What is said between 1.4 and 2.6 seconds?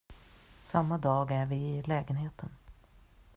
vi i lägenheten.